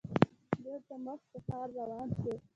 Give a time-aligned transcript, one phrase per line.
[0.63, 2.33] بېرته مخ په ښار روان شوو.